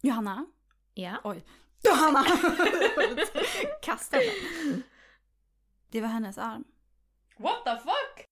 [0.00, 0.46] Johanna?
[0.94, 1.20] Ja.
[1.24, 1.44] Oj.
[1.82, 2.24] Johanna!
[3.82, 4.82] Kasta den.
[5.90, 6.64] Det var hennes arm.
[7.36, 8.26] What the fuck?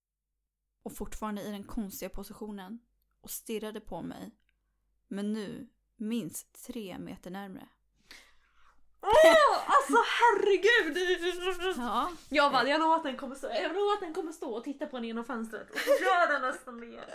[0.83, 2.79] Och fortfarande i den konstiga positionen.
[3.21, 4.31] Och stirrade på mig.
[5.07, 5.67] Men nu
[5.97, 7.67] minst tre meter närmre.
[9.65, 10.97] alltså herregud!
[11.77, 12.11] Ja.
[12.29, 14.63] Jag bara, jag lovar att den kommer stå, jag lovar att den kommer stå och
[14.63, 15.69] titta på en genom fönstret.
[15.69, 17.05] Och så gör den nästan det.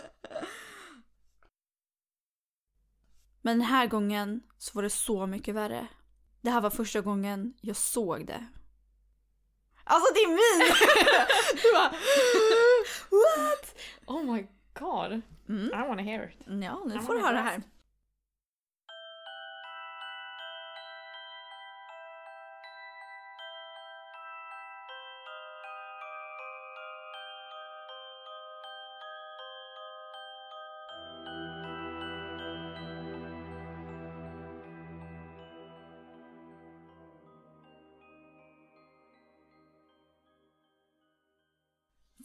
[3.41, 5.87] Men den här gången så var det så mycket värre.
[6.41, 8.45] Det här var första gången jag såg det.
[9.83, 10.75] Alltså din min!
[11.63, 11.89] du bara...
[13.11, 13.75] What?
[14.05, 15.21] Oh my god.
[15.49, 15.65] Mm.
[15.65, 16.37] I wanna hear it.
[16.47, 17.61] Ja, nu Ja, får du höra det är här.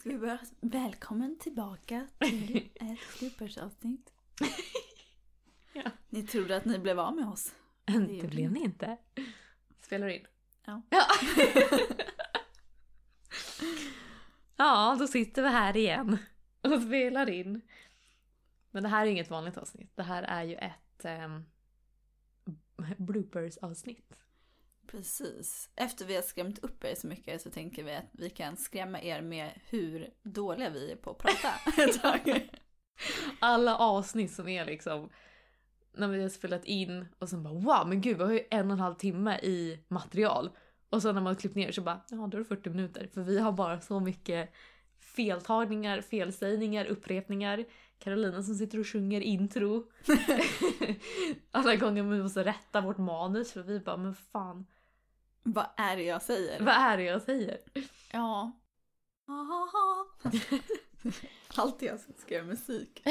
[0.07, 0.39] Ska vi börja?
[0.59, 4.13] Välkommen tillbaka till ett bloopersavsnitt.
[5.73, 5.91] Ja.
[6.09, 7.55] Ni trodde att ni blev av med oss.
[7.85, 8.97] Det blev ni inte.
[9.81, 10.25] Spelar in?
[10.65, 10.81] Ja.
[10.89, 11.05] Ja.
[14.55, 16.17] ja, då sitter vi här igen
[16.61, 17.61] och spelar in.
[18.71, 19.91] Men det här är inget vanligt avsnitt.
[19.95, 21.45] Det här är ju ett um,
[22.97, 24.26] bloopers-avsnitt.
[24.91, 25.69] Precis.
[25.75, 29.01] Efter vi har skrämt upp er så mycket så tänker vi att vi kan skrämma
[29.01, 31.53] er med hur dåliga vi är på att prata.
[33.39, 35.09] Alla avsnitt som är liksom
[35.93, 38.67] när vi har spelat in och sen bara wow men gud vi har ju en
[38.67, 40.49] och en halv timme i material.
[40.89, 43.09] Och sen när man har klippt ner så bara ja då är det 40 minuter.
[43.13, 44.53] För vi har bara så mycket
[44.99, 47.65] feltagningar, felsägningar, upprepningar.
[47.99, 49.91] Carolina som sitter och sjunger intro.
[51.51, 54.65] Alla gånger vi måste rätta vårt manus för vi bara men fan
[55.53, 56.59] Vad är det jag säger?
[56.59, 57.57] vad är det jag säger?
[58.11, 58.51] Ja.
[61.55, 63.01] Alltid jag ska göra musik.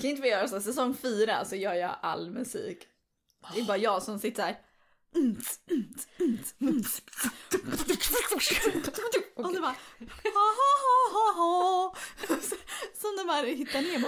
[0.00, 0.60] Kan inte vi göra så?
[0.60, 2.86] Säsong fyra så gör jag all musik.
[3.54, 4.58] Det är bara jag som sitter här.
[9.34, 9.74] Och så bara...
[12.94, 14.06] Som de här hittar Nemo.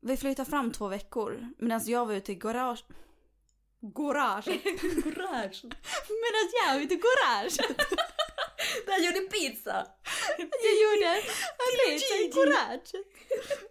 [0.00, 2.84] Vi flyttade fram två veckor medan jag var ute i garage.
[3.92, 4.46] Garage.
[5.04, 5.64] Garage!
[6.22, 7.56] Medan jag ute i garage.
[8.86, 9.86] Där gjorde pizza!
[10.38, 11.22] Jag gjorde en
[11.86, 13.04] pizza i garage.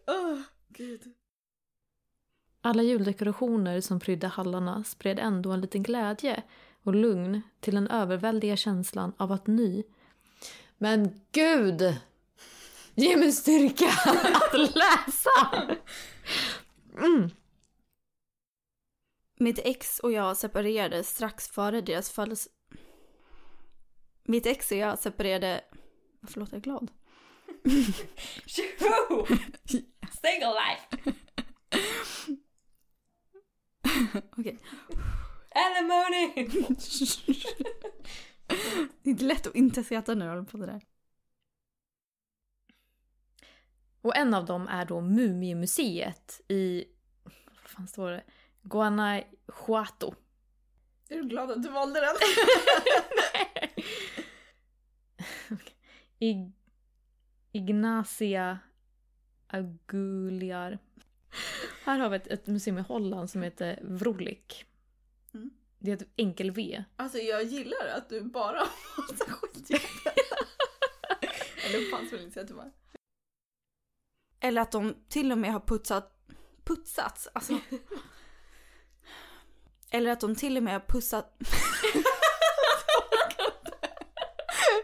[0.08, 1.02] Åh, gud.
[2.62, 6.44] Alla juldekorationer som prydde hallarna spred ändå en liten glädje
[6.84, 9.84] och lugn till den överväldiga känslan av att ny.
[10.78, 11.96] Men gud!
[12.96, 13.90] Ge mig styrka
[14.52, 15.68] att läsa!
[16.98, 17.30] Mm.
[19.44, 22.50] Mitt ex och jag separerade strax före deras födelse...
[24.24, 25.64] Mitt ex och jag separerade...
[26.20, 26.92] Varför låter jag glad?
[30.22, 31.14] Single life!
[34.38, 34.60] Okej.
[35.52, 36.34] Alimony!
[39.04, 40.82] Det är inte lätt att inte skratta när jag håller på det där.
[44.02, 46.86] Och en av dem är då Mumiemuseet i...
[47.24, 48.24] Vad fan står det?
[48.64, 50.14] Guanajuato.
[51.10, 52.16] Är du glad att du valde den?
[56.20, 56.52] Ig-
[57.52, 58.60] Ignacia
[59.48, 60.80] Aguliar.
[61.84, 64.66] Här har vi ett, ett museum i Holland som heter Vrolik.
[65.34, 65.50] Mm.
[65.80, 66.84] Det är ett enkel V.
[66.96, 70.14] Alltså jag gillar att du bara har massa skitjobbiga...
[71.66, 72.72] Eller fanns väl inte att det var...
[74.40, 76.20] Eller att de till och med har putsat...
[76.64, 77.28] Putsats?
[77.34, 77.54] Alltså...
[79.94, 81.36] Eller att de till och med har pussat...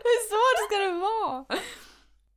[0.03, 1.45] Hur svårt ska det vara?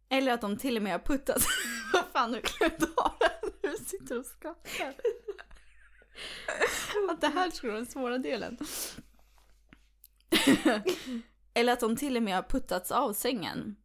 [0.09, 1.43] Eller att de till och med har puttat...
[1.93, 3.69] Vad fan, nu klarar jag av det.
[3.69, 4.95] Nu sitter och skrattar.
[7.11, 8.59] Att det här skulle vara den svåra delen.
[11.55, 13.77] Eller att de till och med har puttats av sängen.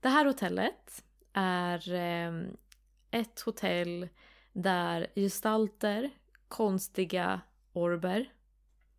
[0.00, 2.32] Det här hotellet är eh,
[3.10, 4.08] ett hotell
[4.52, 6.10] där gestalter,
[6.48, 7.40] konstiga
[7.72, 8.32] orber,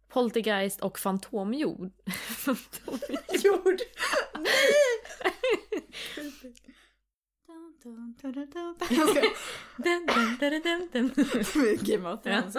[0.08, 1.92] poltergeist och fantomjord.
[2.20, 3.80] fantomjord.
[9.78, 10.08] Den.
[11.82, 12.56] Game of Thrones.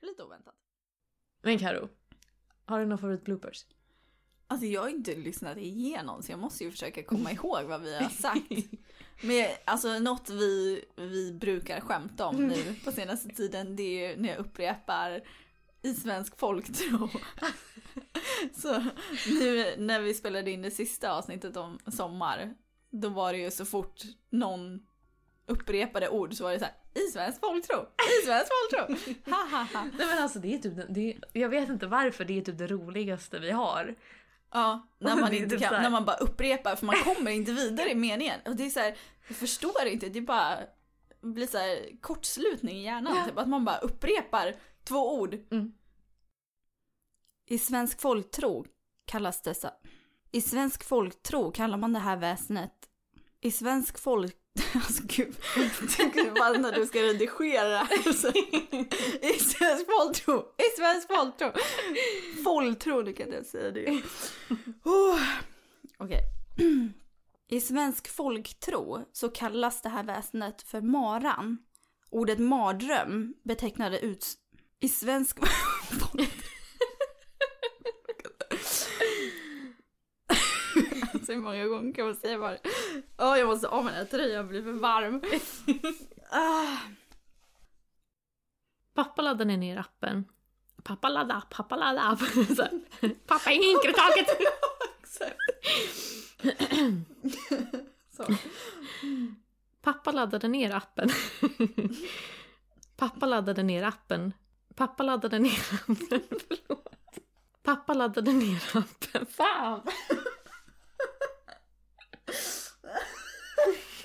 [0.00, 0.54] Lite oväntat.
[1.42, 1.88] Men Karo,
[2.64, 3.66] har du några favoritbloopers?
[4.46, 7.94] Alltså jag har inte lyssnat igenom så jag måste ju försöka komma ihåg vad vi
[7.94, 8.52] har sagt.
[9.20, 14.22] Men alltså något vi, vi brukar skämta om nu på senaste tiden det är ju
[14.22, 15.20] när jag upprepar
[15.82, 17.08] i svensk folktro.
[18.54, 18.84] Så
[19.26, 22.54] nu när vi spelade in det sista avsnittet om sommar,
[22.90, 24.80] då var det ju så fort någon
[25.46, 27.76] upprepade ord så var det så här i svensk folktro,
[28.22, 28.96] i svensk folktro.
[29.98, 32.58] Nej men alltså det är typ, det är, jag vet inte varför det är typ
[32.58, 33.94] det roligaste vi har.
[34.50, 37.90] Ja, när man, inte typ kan, när man bara upprepar för man kommer inte vidare
[37.90, 38.40] i meningen.
[38.46, 38.96] Och det är så här,
[39.28, 40.58] jag förstår inte, det är bara
[41.20, 43.16] blir så här kortslutning i hjärnan.
[43.16, 43.24] Ja.
[43.24, 44.54] Typ, att man bara upprepar
[44.84, 45.38] två ord.
[45.50, 45.72] Mm.
[47.46, 48.66] I svensk folktro
[49.04, 49.72] kallas dessa...
[50.32, 52.72] I svensk folktro kallar man det här väsnet...
[53.40, 54.36] I svensk folk...
[54.74, 55.36] Alltså gud,
[55.96, 57.80] tänk bara när du ska redigera.
[58.06, 58.28] Alltså,
[59.22, 59.37] I
[60.88, 61.52] svensk folktro,
[62.44, 63.02] folktro.
[63.02, 64.02] Nu kan jag inte säga det.
[64.84, 65.20] Oh.
[65.98, 66.20] Okej.
[67.48, 71.58] I svensk folktro så kallas det här väsendet för maran.
[72.10, 74.34] Ordet mardröm betecknade ut...
[74.80, 75.38] I svensk...
[81.12, 82.56] alltså hur många gånger kan man säga bara
[83.18, 85.22] Åh jag måste av med den här tröjan, jag blir för varm.
[86.30, 86.76] ah.
[88.94, 90.24] Pappa laddade ner appen.
[90.88, 92.16] Pappa laddade app, pappa här,
[93.26, 94.28] pappa är hinker i taket!
[99.82, 101.10] Pappa laddade ner appen.
[102.96, 104.32] Pappa laddade ner appen.
[104.74, 106.22] Pappa laddade ner appen.
[106.48, 106.94] Förlåt.
[107.62, 109.26] Pappa laddade ner appen.
[109.26, 109.82] Fan!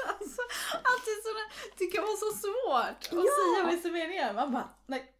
[0.06, 0.42] Alltså,
[0.84, 1.46] alltid sådana,
[1.78, 4.34] det kan vara så svårt att säga vissa meningar.
[4.34, 5.13] Man bara, nej.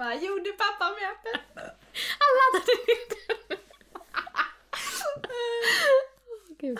[0.00, 1.40] Vad gjorde pappa med appen?
[2.20, 3.26] Han laddade ner den.
[6.26, 6.78] Åh, Gud.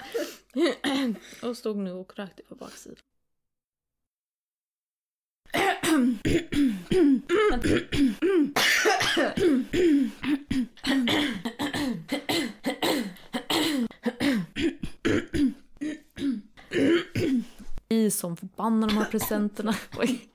[1.50, 2.96] Och stod nu och rökte på baksidan.
[17.88, 19.75] Vi som förbannar de här presenterna.
[19.99, 20.30] Oj.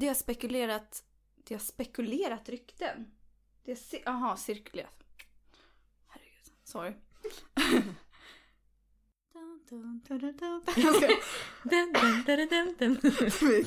[0.00, 1.04] Det har spekulerat,
[1.36, 3.10] det har spekulerat rykten.
[3.64, 5.04] Det har, ci- aha, cirkulerat.
[6.06, 6.92] Herregud, sorry.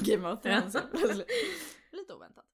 [0.02, 0.76] Game of Thrones.
[1.92, 2.46] Lite oväntat.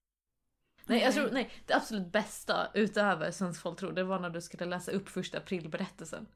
[0.86, 4.66] Nej, jag tror, nej, det absolut bästa utöver svensk folktro det var när du skulle
[4.66, 6.28] läsa upp första aprilberättelsen.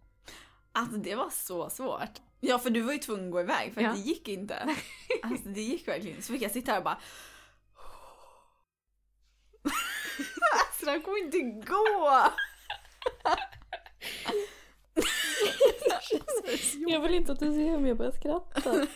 [0.72, 2.22] Alltså det var så svårt.
[2.40, 3.94] Ja för du var ju tvungen att gå iväg för Ja.
[3.94, 4.75] det gick inte.
[5.24, 6.28] Alltså det gick verkligen inte.
[6.28, 7.00] Så fick jag sitta här och bara...
[10.88, 11.39] alltså det kommer inte
[11.71, 12.30] gå!
[16.88, 18.88] Jag vill inte att du ser om jag börjar skratta.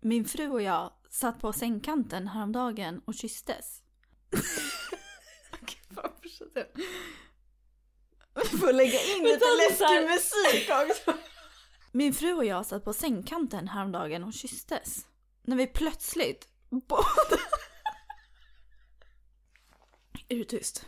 [0.00, 3.82] Min fru och jag satt på sängkanten häromdagen och kysstes.
[8.34, 11.12] Vi får lägga in lite läskig musik också.
[11.92, 15.06] Min fru och jag satt på sängkanten häromdagen och kysstes.
[15.42, 17.04] När vi plötsligt båda...
[20.28, 20.86] Är du tyst?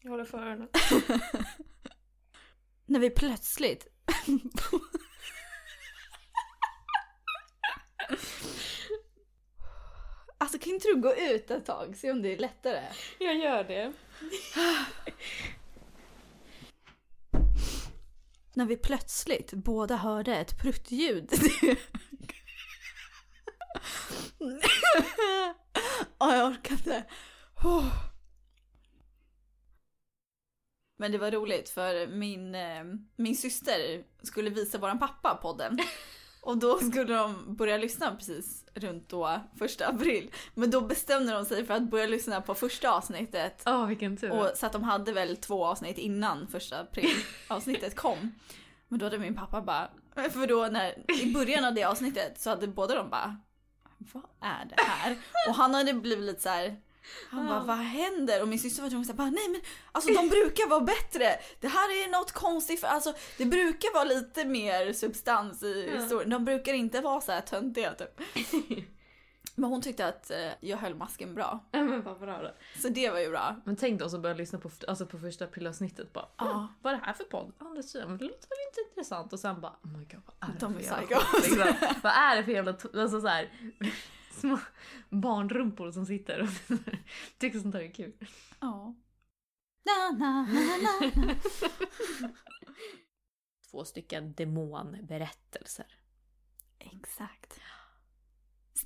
[0.00, 0.68] Jag håller för öronen.
[2.86, 3.86] När vi plötsligt...
[10.38, 11.96] alltså kan inte du gå ut ett tag?
[11.96, 12.82] Se om det är lättare.
[13.18, 13.92] Jag gör det.
[18.54, 21.30] När vi plötsligt båda hörde ett pruttljud.
[26.18, 27.04] Åh, jag orkar inte.
[27.64, 28.08] Oh.
[30.98, 32.84] Men det var roligt för min, eh,
[33.16, 35.78] min syster skulle visa våran pappa podden.
[36.42, 40.30] Och då skulle de börja lyssna precis runt då första april.
[40.54, 44.30] Men då bestämde de sig för att börja lyssna på första avsnittet Åh vilken tur.
[44.30, 47.14] och, så att de hade väl två avsnitt innan första april
[47.48, 48.34] avsnittet kom.
[48.88, 49.90] Men då hade min pappa bara,
[50.30, 53.36] för då när, i början av det avsnittet så hade båda de bara,
[53.98, 55.16] vad är det här?
[55.48, 56.76] Och han hade blivit lite så här.
[57.30, 58.42] Han bara, vad händer?
[58.42, 59.60] Och min syster var tvungen att säga, nej men
[59.92, 61.38] alltså de brukar vara bättre.
[61.60, 66.30] Det här är något konstigt, för alltså det brukar vara lite mer substans i historien.
[66.30, 68.20] De brukar inte vara så här töntiga typ.
[69.58, 71.64] Men hon tyckte att eh, jag höll masken bra.
[71.70, 72.54] Ja, men vad bra då.
[72.80, 73.56] Så det var ju bra.
[73.64, 76.28] Men tänk då så börja lyssna på, alltså på första aprilavsnittet bara.
[76.36, 76.50] Ja.
[76.54, 77.52] "Mm, Vad är det här för podd?
[77.58, 79.32] Andra sidan, det låter väl inte intressant?
[79.32, 81.98] Och sen bara oh my god vad är det De för jävla liksom?
[82.02, 83.50] Vad är det för jävla alltså så här,
[84.32, 84.58] små
[85.08, 86.48] barnrumpor som sitter och
[87.38, 88.12] tycker sånt här är kul.
[88.60, 88.94] Ja.
[89.84, 91.10] Na, na, na, na,
[92.20, 92.28] na.
[93.70, 95.86] Två stycken demonberättelser.
[96.78, 97.60] Exakt.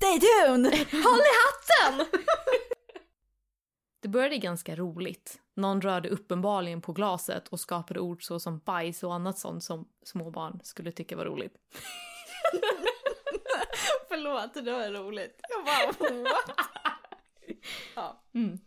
[0.03, 0.65] Stay tuned!
[1.03, 2.05] Håll i hatten!
[3.99, 5.41] Det började ganska roligt.
[5.53, 9.89] Någon rörde uppenbarligen på glaset och skapade ord så som bajs och annat sånt som
[10.03, 11.53] små barn skulle tycka var roligt.
[14.07, 15.41] Förlåt, det var roligt.
[15.49, 16.57] Jag bara what?
[17.95, 18.23] ja.
[18.33, 18.59] Mm.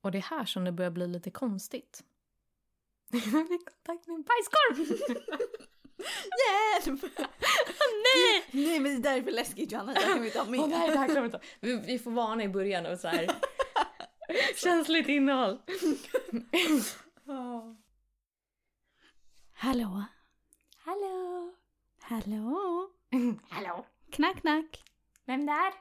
[0.00, 2.04] Och det är här som det börjar bli lite konstigt.
[3.10, 4.98] Jag fick kontakt med en bajskorv!
[6.40, 7.02] Hjälp!
[8.04, 8.44] Nej!
[8.50, 10.60] Nej men det där är för läskigt Johanna, det kan vi inte ha med.
[10.60, 11.40] Åh nej, det här klarar vi inte.
[11.60, 13.30] Vi, vi får varna i början och så här.
[14.56, 15.58] Känsligt innehåll.
[19.54, 20.04] Hallå?
[20.76, 21.52] Hallå?
[22.02, 22.88] Hallå?
[23.48, 23.86] Hallå?
[24.12, 24.82] Knack knack.
[25.26, 25.72] Vem där?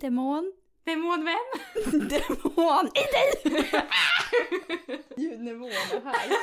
[0.00, 0.52] Demon?
[0.84, 1.36] Demonvän?
[1.84, 3.32] Demon i dig!
[5.16, 6.36] Ljudnivån är här.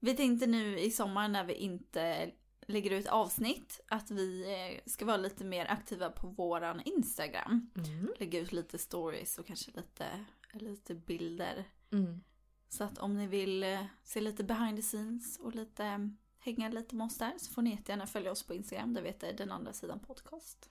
[0.00, 2.32] Vi tänkte nu i sommar när vi inte
[2.66, 7.70] lägger ut avsnitt att vi eh, ska vara lite mer aktiva på våran Instagram.
[7.76, 8.08] Mm.
[8.18, 11.64] Lägga ut lite stories och kanske lite, lite bilder.
[11.92, 12.20] Mm.
[12.68, 16.10] Så att om ni vill eh, se lite behind the scenes och lite
[16.46, 18.94] hänga lite med oss där så får ni jättegärna följa oss på Instagram.
[18.94, 20.66] Där vet den andra sidan podcast.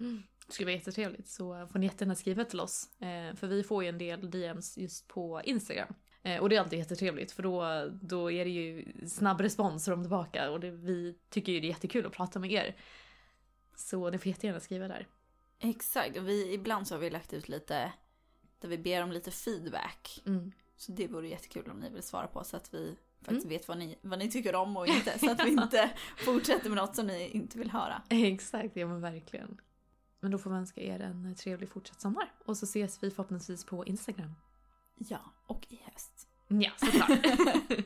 [0.47, 3.01] Det skulle vara jättetrevligt så får ni jättegärna skriva till oss.
[3.01, 5.93] Eh, för vi får ju en del DMs just på Instagram.
[6.23, 10.03] Eh, och det är alltid jättetrevligt för då, då är det ju snabb respons från
[10.03, 12.75] tillbaka och det, vi tycker ju det är jättekul att prata med er.
[13.75, 15.07] Så ni får jättegärna skriva där.
[15.59, 17.93] Exakt, och vi, ibland så har vi lagt ut lite
[18.59, 20.21] där vi ber om lite feedback.
[20.25, 20.51] Mm.
[20.77, 23.77] Så det vore jättekul om ni vill svara på så att vi faktiskt vet vad
[23.77, 25.19] ni, vad ni tycker om och inte.
[25.19, 28.01] Så att vi inte fortsätter med något som ni inte vill höra.
[28.09, 29.57] Exakt, ja men verkligen.
[30.19, 32.31] Men då får vi önska er en trevlig fortsatt sommar.
[32.45, 34.35] Och så ses vi förhoppningsvis på Instagram.
[34.97, 36.27] Ja, och i höst.
[36.47, 37.09] Ja, såklart.